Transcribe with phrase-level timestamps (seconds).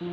[0.00, 0.06] Ah,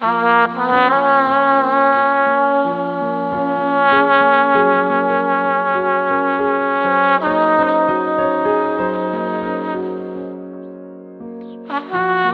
[0.00, 1.09] ah, ah.
[11.72, 12.29] Ah.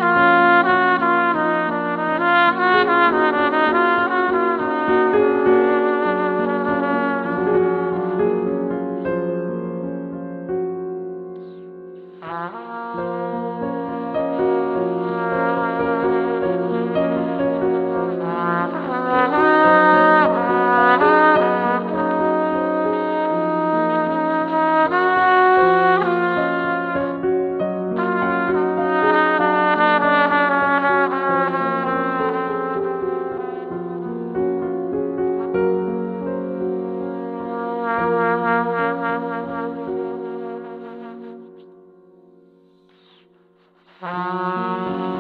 [44.01, 45.16] 啊